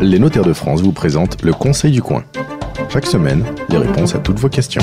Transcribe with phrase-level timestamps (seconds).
[0.00, 2.24] Les notaires de France vous présentent le Conseil du coin.
[2.88, 4.82] Chaque semaine, les réponses à toutes vos questions.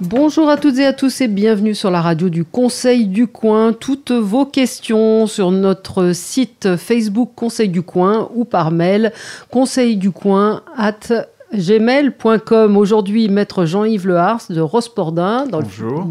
[0.00, 3.72] Bonjour à toutes et à tous et bienvenue sur la radio du Conseil du Coin.
[3.72, 9.12] Toutes vos questions sur notre site Facebook Conseil du Coin ou par mail
[9.50, 12.76] conseil du coin at gmail.com.
[12.76, 15.46] Aujourd'hui, maître Jean-Yves Lehars de Rospordin.
[15.46, 16.06] Dans Bonjour.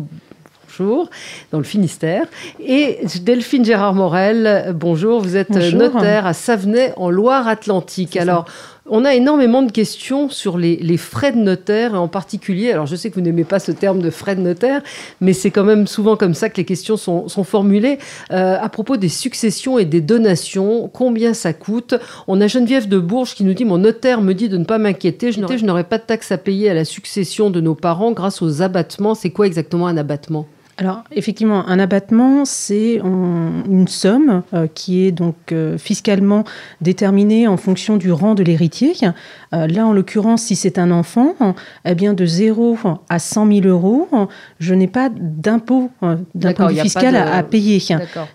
[0.77, 1.09] Bonjour,
[1.51, 2.25] dans le Finistère.
[2.59, 8.17] Et Delphine Gérard Morel, bonjour, vous êtes notaire à Savenay en Loire-Atlantique.
[8.17, 8.45] Alors,
[8.89, 12.95] on a énormément de questions sur les, frais de notaire, et en particulier, alors je
[12.95, 14.81] sais que vous n'aimez pas ce terme de frais de notaire,
[15.21, 17.97] mais c'est quand même souvent comme ça que les questions sont, formulées.
[18.31, 21.95] Euh, à propos des successions et des donations, combien ça coûte?
[22.27, 24.79] On a Geneviève de Bourges qui nous dit Mon notaire me dit de ne pas
[24.79, 28.41] m'inquiéter, je n'aurai pas de taxes à payer à la succession de nos parents grâce
[28.41, 29.15] aux abattements.
[29.15, 30.45] C'est quoi exactement un abattement?
[30.77, 36.45] Alors, effectivement, un abattement, c'est une somme euh, qui est donc euh, fiscalement
[36.81, 38.93] déterminée en fonction du rang de l'héritier.
[39.53, 41.35] Euh, là, en l'occurrence, si c'est un enfant,
[41.85, 44.07] eh bien, de 0 à 100 000 euros,
[44.59, 45.91] je n'ai pas d'impôt,
[46.33, 47.79] d'un fiscal à, payer.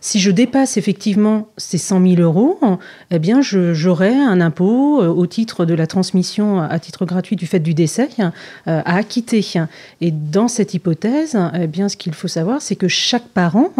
[0.00, 2.60] Si je dépasse effectivement ces 100 000 euros,
[3.10, 7.58] eh bien, j'aurai un impôt au titre de la transmission à titre gratuit du fait
[7.58, 8.08] du décès
[8.66, 9.44] à acquitter.
[10.00, 13.70] Et dans cette hypothèse, eh bien, ce qu'il faut savoir, c'est que chaque parent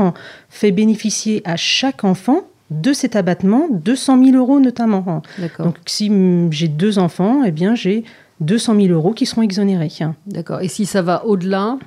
[0.48, 5.22] fait bénéficier à chaque enfant de cet abattement 200 000 euros notamment.
[5.58, 6.10] Donc si
[6.50, 8.04] j'ai deux enfants, eh bien j'ai
[8.40, 9.90] 200 000 euros qui seront exonérés.
[10.26, 10.60] D'accord.
[10.60, 11.78] Et si ça va au-delà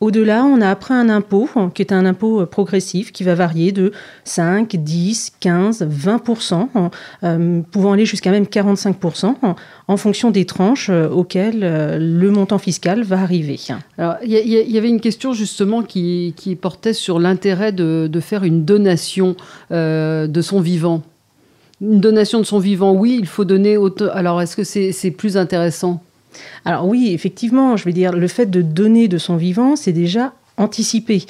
[0.00, 3.72] au-delà, on a après un impôt, qui est un impôt euh, progressif, qui va varier
[3.72, 3.92] de
[4.24, 9.34] 5, 10, 15, 20%, pouvant aller jusqu'à même 45%,
[9.86, 13.58] en fonction des tranches euh, auxquelles euh, le montant fiscal va arriver.
[13.98, 19.36] il y, avait une question justement qui, portait sur l'intérêt de, faire une donation
[19.70, 21.02] de son vivant.
[21.80, 23.76] Une donation de son vivant, oui, il faut donner.
[24.12, 26.02] Alors, est-ce que c'est plus intéressant?
[26.64, 30.32] Alors oui, effectivement, je veux dire, le fait de donner de son vivant, c'est déjà
[30.56, 31.24] anticiper.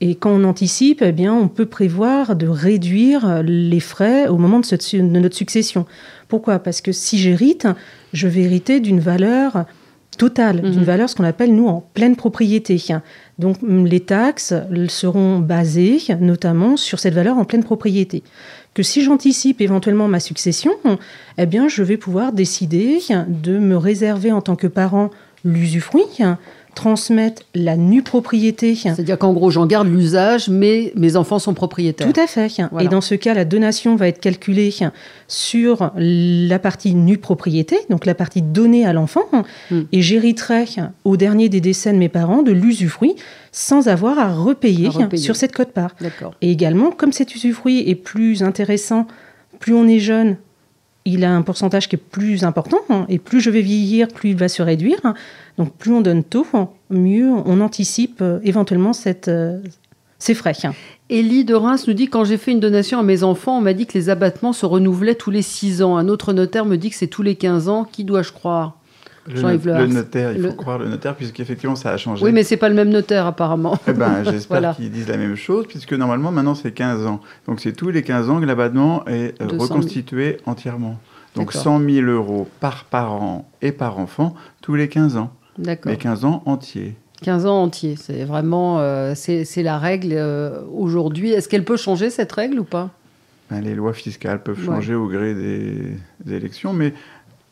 [0.00, 4.60] Et quand on anticipe, eh bien, on peut prévoir de réduire les frais au moment
[4.60, 5.84] de, notre succession.
[6.28, 6.58] Pourquoi?
[6.58, 7.68] Parce que si j'hérite,
[8.14, 9.66] je vais hériter d'une valeur
[10.16, 10.84] totale, d'une mhm.
[10.84, 12.82] valeur ce qu'on appelle nous en pleine propriété.
[13.38, 14.54] Donc les taxes
[14.88, 18.22] seront basées notamment sur cette valeur en pleine propriété
[18.74, 20.72] que si j'anticipe éventuellement ma succession,
[21.38, 25.10] eh bien, je vais pouvoir décider de me réserver en tant que parent
[25.44, 26.04] l'usufruit,
[26.74, 28.74] transmettre la nue propriété.
[28.74, 32.10] C'est-à-dire qu'en gros, j'en garde l'usage, mais mes enfants sont propriétaires.
[32.10, 32.48] Tout à fait.
[32.80, 34.72] Et dans ce cas, la donation va être calculée
[35.28, 39.24] sur la partie nue propriété, donc la partie donnée à l'enfant,
[39.70, 39.80] hmm.
[39.92, 40.66] et j'hériterai
[41.04, 43.14] au dernier des décès de mes parents de l'usufruit
[43.52, 45.94] sans avoir à repayer, sur cette cote-part.
[46.40, 49.06] Et également, comme cet usufruit est plus intéressant,
[49.58, 50.36] plus on est jeune,
[51.14, 54.30] il a un pourcentage qui est plus important, hein, et plus je vais vieillir, plus
[54.30, 55.00] il va se réduire.
[55.58, 56.46] Donc plus on donne tôt,
[56.90, 59.60] mieux on anticipe euh, éventuellement cette, euh,
[60.18, 60.52] ces frais.
[61.08, 63.72] Élie de Reims nous dit quand j'ai fait une donation à mes enfants, on m'a
[63.72, 65.96] dit que les abattements se renouvelaient tous les 6 ans.
[65.96, 67.84] Un autre notaire me dit que c'est tous les 15 ans.
[67.84, 68.79] Qui dois-je croire?
[69.26, 72.24] Le, notaire, il faut croire le notaire, puisqu'effectivement, ça a changé.
[72.24, 73.78] Oui, mais c'est pas le même notaire, apparemment.
[73.86, 77.20] Eh ben, j'espère qu'ils disent la même chose, puisque normalement, maintenant, c'est 15 ans.
[77.46, 80.98] Donc, c'est tous les 15 ans que l'abattement est euh, reconstitué entièrement.
[81.36, 85.30] Donc, 100 000 euros par parent et par enfant, tous les 15 ans.
[85.58, 85.92] D'accord.
[85.92, 86.96] Mais 15 ans entiers.
[87.22, 91.32] 15 ans entiers, c'est vraiment euh, c'est la règle euh, aujourd'hui.
[91.32, 92.90] Est-ce qu'elle peut changer cette règle ou pas?
[93.50, 96.94] Ben, Les lois fiscales peuvent changer au gré des, des élections, mais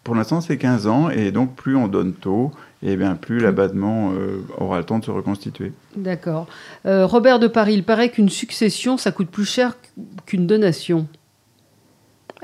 [0.08, 2.50] pour l'instant, c'est 15 ans, et donc plus on donne tôt,
[2.82, 5.74] et bien plus l'abattement euh, aura le temps de se reconstituer.
[5.96, 6.46] D'accord.
[6.86, 9.76] Euh, Robert de Paris, il paraît qu'une succession, ça coûte plus cher
[10.24, 11.06] qu'une donation.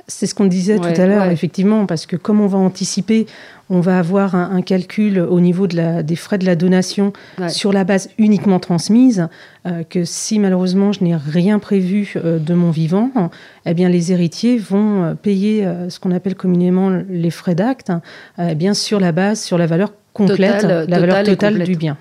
[0.06, 3.26] C'est ce qu'on disait tout à l'heure, effectivement, parce que comme on va anticiper,
[3.70, 7.12] on va avoir un, calcul au niveau de la, des frais de la donation
[7.48, 9.28] sur la base uniquement transmise,
[9.66, 13.11] euh, que si malheureusement je n'ai rien prévu euh, de mon vivant,
[13.64, 17.90] eh bien les héritiers vont euh, payer ce qu'on appelle communément les frais d'acte,
[18.38, 21.99] eh bien sur la base, sur la valeur complète, la valeur totale du bien.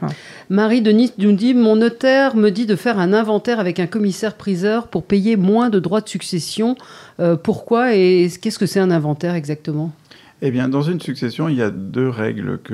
[0.50, 4.88] Marie Denis nous dit Mon notaire me dit de faire un inventaire avec un commissaire-priseur
[4.88, 6.77] pour payer moins de droits de succession.
[7.44, 9.92] pourquoi et qu'est-ce que c'est un inventaire exactement?
[10.45, 12.74] Eh bien, dans une succession, il y a deux règles que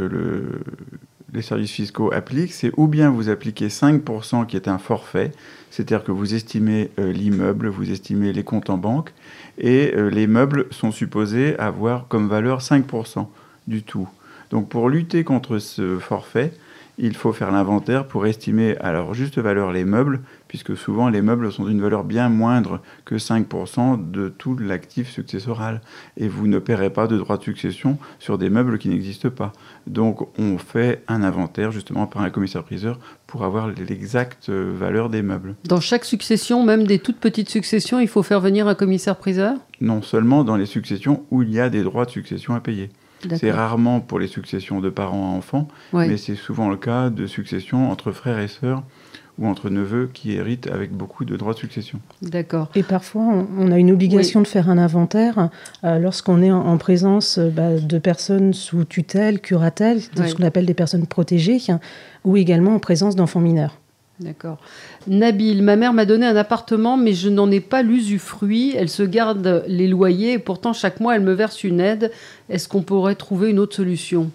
[1.33, 2.51] les services fiscaux appliquent.
[2.51, 5.31] C'est ou bien vous appliquez 5% qui est un forfait,
[5.69, 9.13] c'est-à-dire que vous estimez euh, l'immeuble, vous estimez les comptes en banque,
[9.57, 13.27] et euh, les meubles sont supposés avoir comme valeur 5%
[13.67, 14.09] du tout.
[14.49, 16.53] Donc pour lutter contre ce forfait,
[17.01, 20.19] il faut faire l'inventaire pour estimer à leur juste valeur les meubles,
[20.49, 25.79] puisque souvent les meubles sont d'une valeur bien moindre que 5% de tout l'actif successoral.
[26.17, 29.53] Et vous ne paierez pas de droit de succession sur des meubles qui n'existent pas.
[29.87, 35.55] Donc on fait un inventaire justement par un commissaire-priseur pour avoir l'exacte valeur des meubles.
[35.63, 39.55] Dans chaque succession, même des toutes petites successions, il faut faire venir un commissaire-priseur?
[39.79, 42.89] Non seulement dans les successions où il y a des droits de succession à payer.
[43.35, 47.27] C'est rarement pour les successions de parents à enfants, mais c'est souvent le cas de
[47.27, 48.83] successions entre frères et sœurs
[49.39, 51.99] ou entre neveux qui héritent avec beaucoup de droits de succession.
[52.21, 52.69] D'accord.
[52.75, 53.23] Et parfois,
[53.57, 55.49] on, a une obligation de faire un inventaire
[55.85, 60.65] euh, lorsqu'on est en, présence euh, bah, de personnes sous tutelle, curatelle, ce qu'on appelle
[60.65, 61.59] des personnes protégées,
[62.25, 63.79] ou également en présence d'enfants mineurs.
[64.19, 64.57] D'accord.
[65.07, 68.73] Nabil, ma mère m'a donné un appartement, mais je n'en ai pas l'usufruit.
[68.75, 72.11] Elle se garde les loyers et pourtant chaque mois elle me verse une aide.
[72.49, 74.29] Est-ce qu'on pourrait trouver une autre solution?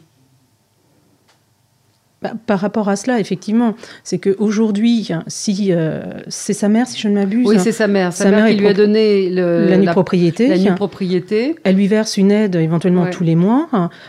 [2.46, 7.14] Par rapport à cela, effectivement, c'est qu'aujourd'hui, si euh, c'est sa mère, si je ne
[7.14, 7.46] m'abuse.
[7.46, 8.12] Oui, c'est sa mère.
[8.12, 10.54] Sa, mère, qui lui a donné le, la nue propriété.
[10.56, 11.56] La propriété.
[11.64, 13.68] Elle lui verse une aide éventuellement tous les mois.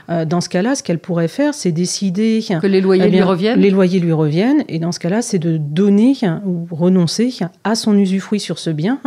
[0.10, 3.22] Euh, dans ce cas-là, ce qu'elle pourrait faire, c'est décider que les loyers eh lui
[3.22, 3.60] reviennent.
[3.60, 6.16] Les loyers lui reviennent, et dans ce cas-là, c'est de donner
[6.46, 7.34] ou renoncer
[7.64, 9.00] à son usufruit sur ce bien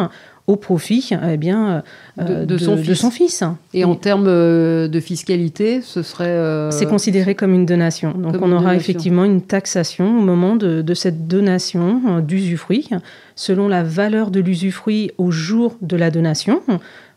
[0.49, 1.85] au profit eh bien,
[2.19, 2.99] euh, de, son fils.
[2.99, 3.45] son, fils.
[3.75, 6.27] Et, en termes euh, de fiscalité, ce serait...
[6.27, 8.13] Euh, c'est considéré comme une donation.
[8.13, 12.89] Donc on aura effectivement une taxation au moment de cette donation d'usufruit,
[13.37, 16.63] selon la valeur de l'usufruit au jour de la donation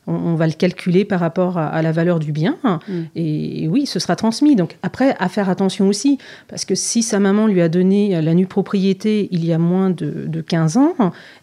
[0.08, 2.58] on, va le calculer par rapport à, la valeur du bien.
[2.64, 2.94] Mm.
[3.16, 4.56] Et, oui, ce sera transmis.
[4.56, 6.18] Donc après, à faire attention aussi,
[6.48, 9.90] parce que si sa maman lui a donné la nue propriété il y a moins
[9.90, 10.96] de, 15 ans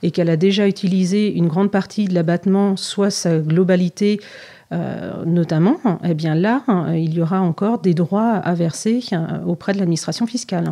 [0.03, 4.21] et qu'elle a déjà utilisé une grande partie de l'abattement, soit sa globalité,
[4.73, 6.63] euh, notamment, eh bien là,
[6.95, 10.69] il y aura encore des droits à verser euh, auprès de l'administration fiscale.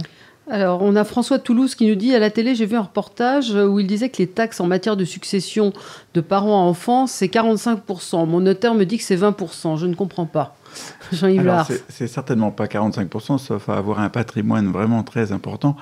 [0.48, 3.52] Alors, on a François Toulouse qui nous dit à la télé, j'ai vu un reportage
[3.52, 5.72] où il disait que les taxes en matière de succession
[6.14, 8.26] de parents à enfants, c'est 45%.
[8.28, 9.76] Mon notaire me dit que c'est 20%.
[9.76, 10.56] Je ne comprends pas.
[11.12, 15.76] Jean-Yves C'est certainement pas 45%, sauf à avoir un patrimoine vraiment très important.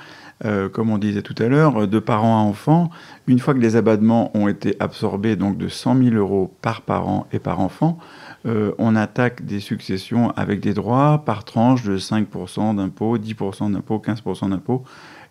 [0.44, 2.90] Euh, comme on disait tout à l'heure, de parents à enfants,
[3.26, 7.26] une fois que les abattements ont été absorbés donc de 100 000 euros par parent
[7.32, 7.98] et par enfant,
[8.46, 14.02] euh, on attaque des successions avec des droits par tranche de 5% d'impôt, 10% d'impôt,
[14.04, 14.84] 15% d'impôt.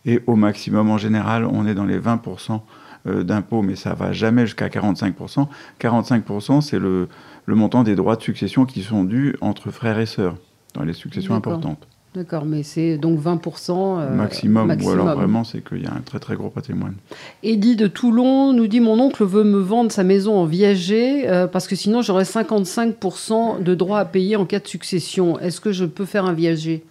[0.05, 2.61] Et au maximum, en général, on est dans les 20%
[3.05, 5.47] euh, d'impôt, mais ça va jamais jusqu'à 45%.
[5.79, 7.07] 45%, c'est le,
[7.45, 10.35] le montant des droits de succession qui sont dus entre frères et sœurs
[10.73, 11.87] dans les successions importantes.
[12.15, 16.01] D'accord, mais c'est donc 20% euh, maximum, Ou alors vraiment, c'est qu'il y a un
[16.01, 16.93] très très gros patrimoine.
[17.41, 21.47] Eddie de Toulon nous dit Mon oncle veut me vendre sa maison en viager euh,
[21.47, 25.39] parce que sinon j'aurais 55% de droits à payer en cas de succession.
[25.39, 26.83] Est-ce que je peux faire un viager?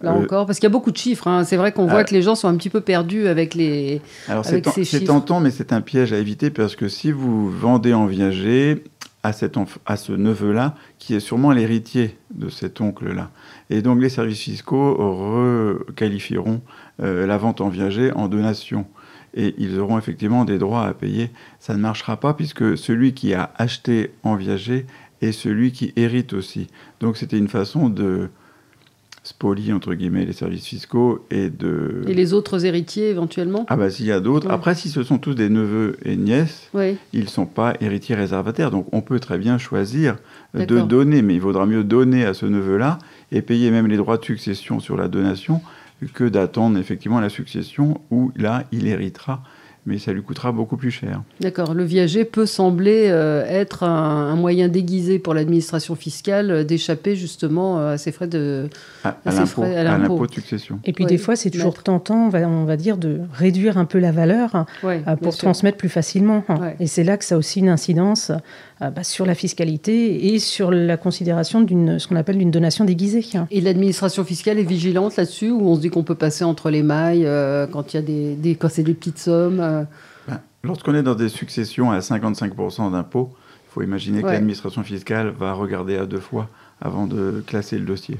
[0.00, 1.26] Là euh, encore, parce qu'il y a beaucoup de chiffres.
[1.26, 1.44] Hein.
[1.44, 4.46] C'est vrai qu'on voit que les gens sont un petit peu perdus avec, les, alors
[4.46, 4.82] ces chiffres.
[4.84, 8.82] C'est tentant, mais c'est un piège à éviter parce que si vous vendez en viager,
[9.22, 9.32] à,
[9.86, 13.30] à ce neveu-là, qui est sûrement l'héritier de cet oncle-là.
[13.70, 16.60] Et donc les services fiscaux requalifieront
[17.00, 18.86] euh, la vente en viager en donation.
[19.34, 21.30] Et ils auront effectivement des droits à payer.
[21.60, 24.86] Ça ne marchera pas puisque celui qui a acheté en viager
[25.20, 26.68] est celui qui hérite aussi.
[27.00, 28.30] Donc c'était une façon de
[29.22, 33.66] spolie entre guillemets les services fiscaux et de et les autres héritiers éventuellement?
[33.68, 34.50] Ah bah s'il y a d'autres.
[34.50, 36.70] Après si ce sont tous des neveux et nièces
[37.12, 38.70] ils ne sont pas héritiers réservataires.
[38.70, 40.16] Donc on peut très bien choisir
[40.54, 41.22] de donner.
[41.22, 42.98] Mais il vaudra mieux donner à ce neveu là
[43.32, 45.60] et payer même les droits de succession sur la donation
[46.14, 49.42] que d'attendre effectivement la succession où là il héritera
[49.88, 51.22] mais ça lui coûtera beaucoup plus cher.
[51.40, 51.72] D'accord.
[51.72, 57.78] Le viager peut sembler euh, être un, moyen déguisé pour l'administration fiscale euh, d'échapper justement
[57.78, 58.68] euh, à ces frais de
[59.02, 60.78] à, l'impôt de succession.
[60.84, 63.86] Et puis des fois, c'est toujours tentant, on va, on va, dire, de réduire un
[63.86, 64.66] peu la valeur
[65.22, 66.44] pour transmettre plus facilement.
[66.80, 68.30] Et c'est là que ça a aussi une incidence
[68.80, 73.24] bah, sur la fiscalité et sur la considération d'une ce qu'on appelle une donation déguisée.
[73.50, 76.82] Et l'administration fiscale est vigilante là-dessus, où on se dit qu'on peut passer entre les
[76.82, 77.26] mailles
[77.72, 79.77] quand il y a des, des quand c'est des petites sommes.
[80.26, 83.30] Ben, lorsqu'on est dans des successions à 55% d'impôts,
[83.66, 86.48] il faut imaginer que l'administration fiscale va regarder à deux fois
[86.80, 88.18] avant de classer le dossier.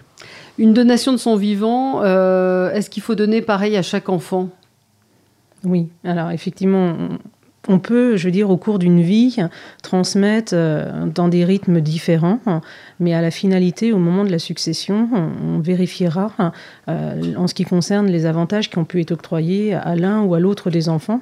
[0.58, 4.50] Une donation de son vivant, euh, est-ce qu'il faut donner pareil à chaque enfant?
[5.64, 6.96] Oui, alors effectivement,
[7.68, 9.36] on peut, je veux dire, au cours d'une vie,
[9.82, 12.40] transmettre euh, dans des rythmes différents,
[12.98, 16.32] mais à la finalité, au moment de la succession, on, vérifiera
[16.88, 20.34] euh, en ce qui concerne les avantages qui ont pu être octroyés à l'un ou
[20.34, 21.20] à l'autre des enfants,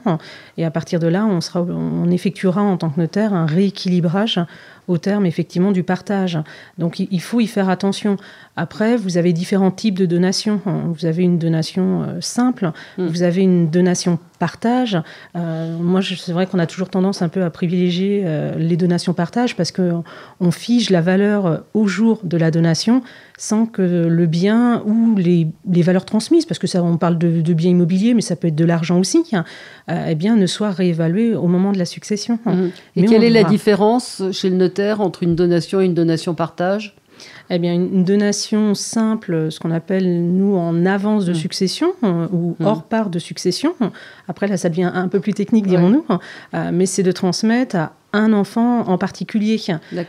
[0.57, 4.41] et à partir de là, on, on effectuera en tant que notaire un rééquilibrage
[4.89, 6.39] au terme effectivement du partage.
[6.79, 8.17] Donc il faut y faire attention.
[8.59, 10.63] Après, vous avez différents types de donations.
[10.65, 13.07] Vous avez une donation euh, simple, mm.
[13.07, 14.99] vous avez une donation partage.
[15.37, 19.13] Euh, moi, c'est vrai qu'on a toujours tendance un peu à privilégier euh, les donations
[19.13, 20.05] partage parce qu'on
[20.41, 23.03] on fige la valeur au jour de la donation
[23.39, 25.49] sans que le bien ou les,
[25.83, 28.65] valeurs transmises, parce que ça, on parle de, biens immobiliers, mais ça peut être de
[28.65, 29.45] l'argent aussi, hein,
[29.89, 32.39] eh bien, ne soient réévalués au moment de la succession.
[32.47, 32.69] Mm.
[32.97, 36.95] Et quelle est la différence chez le notaire entre une donation et une donation partage?
[37.49, 41.37] Eh bien, une donation simple, ce qu'on appelle, nous, en avance de mm.
[41.37, 42.67] succession euh, ou mm.
[42.67, 43.75] hors part de succession.
[44.29, 47.93] Après, là, ça devient un peu plus technique, dirons-nous, euh, mais c'est de transmettre à
[48.13, 49.61] un enfant en particulier.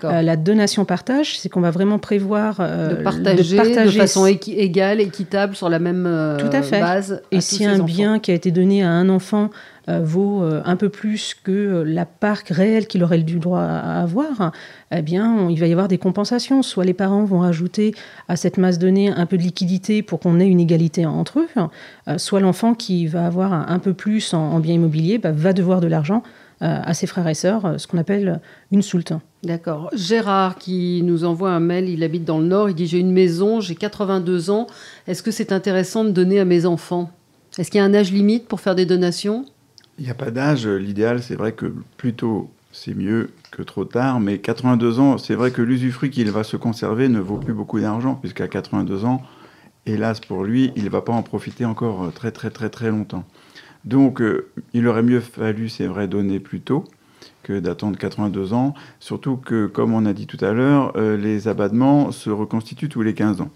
[0.04, 5.56] Euh, la donation partage, c'est qu'on va vraiment prévoir de, partager de, façon égale, équitable,
[5.56, 6.80] sur la même Tout à fait.
[6.80, 7.22] base.
[7.32, 9.50] Et si un bien qui a été donné à un enfant
[9.88, 14.02] vaut euh, un peu plus que euh, la part réelle qu'il aurait du droit à
[14.02, 14.52] avoir,
[14.92, 16.62] eh bien, il va y avoir des compensations.
[16.62, 17.94] Soit les parents vont rajouter
[18.28, 22.18] à cette masse donnée un peu de liquidité pour qu'on ait une égalité entre eux,
[22.18, 25.88] soit l'enfant qui va avoir un, peu plus en, bien immobilier bah, va devoir de
[25.88, 26.24] l'argent
[26.60, 28.40] à ses frères et sœurs, ce qu'on appelle
[28.72, 29.14] une soulte.
[29.44, 29.90] D'accord.
[29.94, 33.12] Gérard qui nous envoie un mail, il habite dans le Nord, il dit j'ai une
[33.12, 34.68] maison, j'ai 82 ans,
[35.08, 37.12] est-ce que c'est intéressant de donner à mes enfants?
[37.58, 39.46] Est-ce qu'il y a un âge limite pour faire des donations?
[39.98, 40.68] Il n'y a pas d'âge.
[40.68, 44.20] L'idéal, c'est vrai que plus tôt, c'est mieux que trop tard.
[44.20, 47.80] Mais 82 ans, c'est vrai que l'usufruit qu'il va se conserver ne vaut plus beaucoup
[47.80, 49.22] d'argent, puisqu'à 82 ans,
[49.86, 53.24] hélas pour lui, il ne va pas en profiter encore très très très très longtemps.
[53.86, 56.84] Donc, euh, il aurait mieux fallu, c'est vrai, donner plus tôt
[57.44, 58.74] que d'attendre 82 ans.
[59.00, 63.02] Surtout que, comme on a dit tout à l'heure, euh, les abattements se reconstituent tous
[63.02, 63.50] les 15 ans.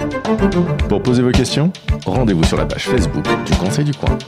[0.89, 1.73] Pour poser vos questions,
[2.05, 4.19] rendez-vous sur la page Facebook du Conseil du Coin.